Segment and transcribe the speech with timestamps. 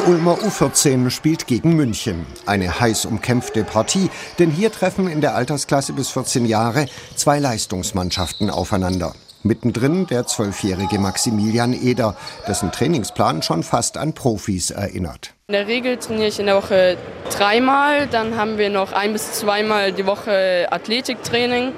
[0.00, 2.24] Die Ulmer U14 spielt gegen München.
[2.46, 4.08] Eine heiß umkämpfte Partie,
[4.38, 6.86] denn hier treffen in der Altersklasse bis 14 Jahre
[7.16, 9.12] zwei Leistungsmannschaften aufeinander.
[9.42, 12.16] Mittendrin der zwölfjährige Maximilian Eder,
[12.48, 15.34] dessen Trainingsplan schon fast an Profis erinnert.
[15.48, 16.96] In der Regel trainiere ich in der Woche
[17.36, 21.72] dreimal, dann haben wir noch ein bis zweimal die Woche Athletiktraining.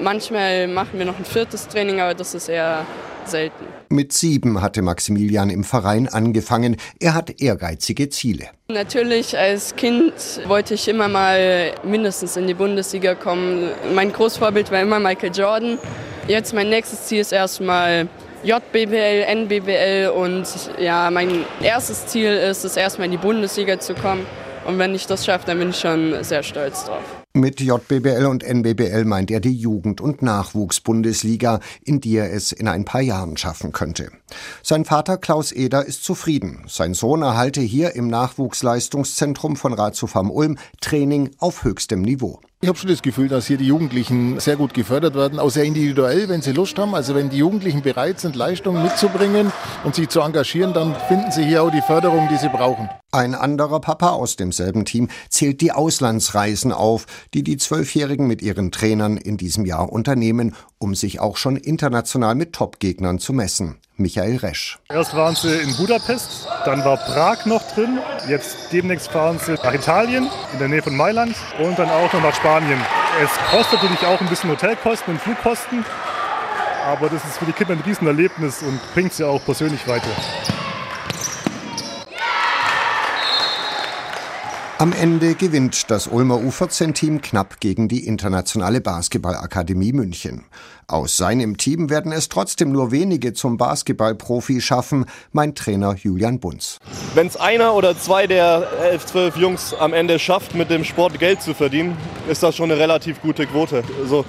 [0.00, 2.86] Manchmal machen wir noch ein viertes Training, aber das ist eher
[3.24, 3.64] selten.
[3.90, 6.76] Mit sieben hatte Maximilian im Verein angefangen.
[7.00, 8.48] Er hat ehrgeizige Ziele.
[8.68, 10.12] Natürlich, als Kind
[10.46, 13.70] wollte ich immer mal mindestens in die Bundesliga kommen.
[13.94, 15.78] Mein Großvorbild war immer Michael Jordan.
[16.26, 18.08] Jetzt mein nächstes Ziel ist erstmal
[18.44, 20.46] JBBL, NBBL und
[20.78, 24.26] ja, mein erstes Ziel ist es erstmal in die Bundesliga zu kommen.
[24.66, 27.02] Und wenn ich das schaffe, dann bin ich schon sehr stolz drauf.
[27.38, 32.66] Mit JBBL und NBBL meint er die Jugend- und Nachwuchsbundesliga, in die er es in
[32.66, 34.10] ein paar Jahren schaffen könnte.
[34.64, 36.64] Sein Vater Klaus Eder ist zufrieden.
[36.66, 42.40] Sein Sohn erhalte hier im Nachwuchsleistungszentrum von Ratiofarm Ulm Training auf höchstem Niveau.
[42.60, 45.62] Ich habe schon das Gefühl, dass hier die Jugendlichen sehr gut gefördert werden, auch sehr
[45.62, 46.92] individuell, wenn sie Lust haben.
[46.92, 49.52] Also wenn die Jugendlichen bereit sind, Leistungen mitzubringen
[49.84, 52.90] und sich zu engagieren, dann finden sie hier auch die Förderung, die sie brauchen.
[53.12, 58.72] Ein anderer Papa aus demselben Team zählt die Auslandsreisen auf, die die Zwölfjährigen mit ihren
[58.72, 63.76] Trainern in diesem Jahr unternehmen, um sich auch schon international mit Topgegnern zu messen.
[63.98, 64.78] Michael Resch.
[64.88, 67.98] Erst waren sie in Budapest, dann war Prag noch drin.
[68.28, 72.22] Jetzt demnächst fahren sie nach Italien, in der Nähe von Mailand und dann auch noch
[72.22, 72.80] nach Spanien.
[73.22, 75.84] Es kostet natürlich auch ein bisschen Hotelkosten und Flugkosten,
[76.86, 80.10] aber das ist für die Kinder ein Riesenerlebnis und bringt sie auch persönlich weiter.
[84.80, 90.44] Am Ende gewinnt das Ulmer U14-Team knapp gegen die Internationale Basketballakademie München.
[90.86, 96.78] Aus seinem Team werden es trotzdem nur wenige zum Basketballprofi schaffen, mein Trainer Julian Bunz.
[97.16, 101.18] Wenn es einer oder zwei der elf, zwölf Jungs am Ende schafft, mit dem Sport
[101.18, 101.96] Geld zu verdienen,
[102.28, 103.82] ist das schon eine relativ gute Quote.
[104.00, 104.24] Also,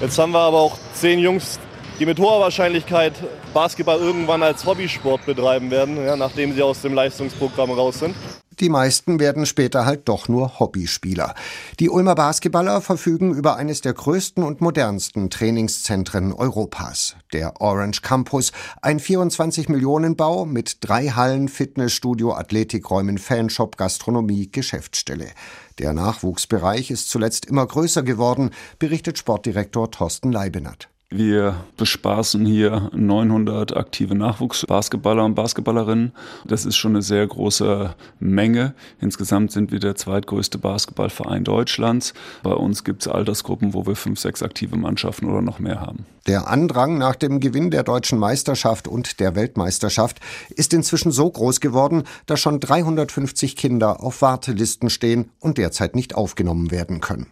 [0.00, 1.58] jetzt haben wir aber auch zehn Jungs,
[1.98, 3.12] die mit hoher Wahrscheinlichkeit
[3.52, 8.14] Basketball irgendwann als Hobbysport betreiben werden, ja, nachdem sie aus dem Leistungsprogramm raus sind.
[8.60, 11.34] Die meisten werden später halt doch nur Hobbyspieler.
[11.78, 17.16] Die Ulmer Basketballer verfügen über eines der größten und modernsten Trainingszentren Europas.
[17.32, 25.28] Der Orange Campus, ein 24 Millionen Bau mit drei Hallen, Fitnessstudio, Athletikräumen, Fanshop, Gastronomie, Geschäftsstelle.
[25.78, 30.89] Der Nachwuchsbereich ist zuletzt immer größer geworden, berichtet Sportdirektor Thorsten Leibenert.
[31.12, 36.12] Wir bespaßen hier 900 aktive Nachwuchsbasketballer und Basketballerinnen.
[36.44, 38.74] Das ist schon eine sehr große Menge.
[39.00, 42.14] Insgesamt sind wir der zweitgrößte Basketballverein Deutschlands.
[42.44, 46.06] Bei uns gibt es Altersgruppen, wo wir fünf, sechs aktive Mannschaften oder noch mehr haben.
[46.28, 51.58] Der Andrang nach dem Gewinn der deutschen Meisterschaft und der Weltmeisterschaft ist inzwischen so groß
[51.58, 57.26] geworden, dass schon 350 Kinder auf Wartelisten stehen und derzeit nicht aufgenommen werden können.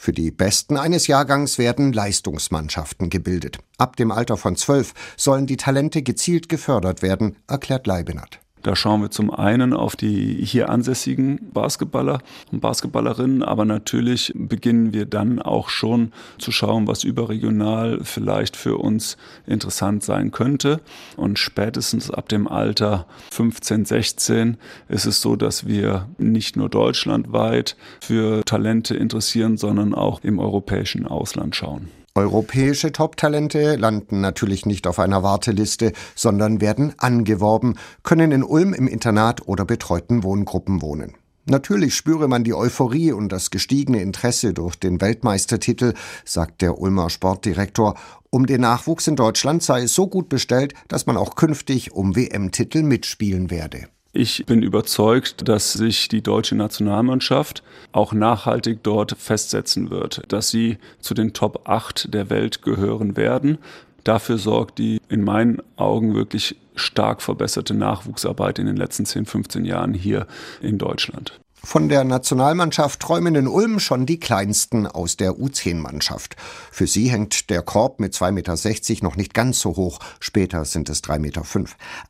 [0.00, 3.58] Für die Besten eines Jahrgangs werden Leistungsmannschaften gebildet.
[3.78, 8.38] Ab dem Alter von zwölf sollen die Talente gezielt gefördert werden, erklärt Leibenert.
[8.62, 12.20] Da schauen wir zum einen auf die hier ansässigen Basketballer
[12.50, 18.78] und Basketballerinnen, aber natürlich beginnen wir dann auch schon zu schauen, was überregional vielleicht für
[18.78, 19.16] uns
[19.46, 20.80] interessant sein könnte.
[21.16, 24.56] Und spätestens ab dem Alter 15, 16
[24.88, 31.06] ist es so, dass wir nicht nur deutschlandweit für Talente interessieren, sondern auch im europäischen
[31.06, 31.88] Ausland schauen.
[32.18, 38.88] Europäische Top-Talente landen natürlich nicht auf einer Warteliste, sondern werden angeworben, können in Ulm im
[38.88, 41.14] Internat oder betreuten Wohngruppen wohnen.
[41.44, 47.08] Natürlich spüre man die Euphorie und das gestiegene Interesse durch den Weltmeistertitel, sagt der Ulmer
[47.08, 47.94] Sportdirektor.
[48.30, 52.16] Um den Nachwuchs in Deutschland sei es so gut bestellt, dass man auch künftig um
[52.16, 53.86] WM-Titel mitspielen werde.
[54.12, 60.78] Ich bin überzeugt, dass sich die deutsche Nationalmannschaft auch nachhaltig dort festsetzen wird, dass sie
[60.98, 63.58] zu den Top 8 der Welt gehören werden.
[64.04, 69.64] Dafür sorgt die in meinen Augen wirklich stark verbesserte Nachwuchsarbeit in den letzten 10, 15
[69.66, 70.26] Jahren hier
[70.62, 71.38] in Deutschland.
[71.64, 76.36] Von der Nationalmannschaft träumen in Ulm schon die Kleinsten aus der U10-Mannschaft.
[76.70, 79.98] Für sie hängt der Korb mit 2,60 Meter noch nicht ganz so hoch.
[80.20, 81.42] Später sind es 3,5 Meter.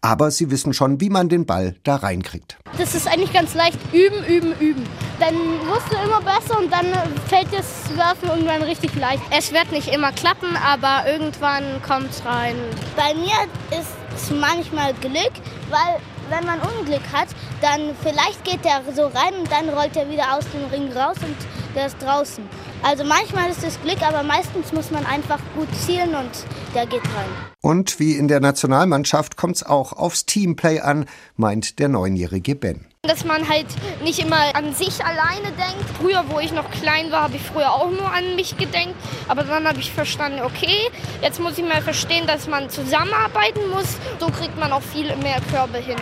[0.00, 2.58] Aber sie wissen schon, wie man den Ball da reinkriegt.
[2.76, 3.78] Das ist eigentlich ganz leicht.
[3.92, 4.84] Üben, üben, üben.
[5.18, 6.86] Dann wirst du immer besser und dann
[7.28, 9.22] fällt das Werfen irgendwann richtig leicht.
[9.30, 12.54] Es wird nicht immer klappen, aber irgendwann kommt es rein.
[12.96, 13.34] Bei mir
[13.78, 15.32] ist es manchmal Glück,
[15.70, 17.28] weil wenn man Unglück hat,
[17.60, 21.16] dann vielleicht geht der so rein und dann rollt er wieder aus dem Ring raus
[21.22, 21.36] und
[21.74, 22.48] der ist draußen.
[22.82, 26.30] Also manchmal ist es Glück, aber meistens muss man einfach gut zielen und
[26.74, 27.28] der geht rein.
[27.60, 32.86] Und wie in der Nationalmannschaft kommt es auch aufs Teamplay an, meint der neunjährige Ben.
[33.02, 33.66] Dass man halt
[34.02, 35.84] nicht immer an sich alleine denkt.
[36.00, 38.94] Früher, wo ich noch klein war, habe ich früher auch nur an mich gedenkt.
[39.28, 40.90] Aber dann habe ich verstanden, okay,
[41.22, 43.96] jetzt muss ich mal verstehen, dass man zusammenarbeiten muss.
[44.20, 45.96] So kriegt man auch viel mehr Körbe hin.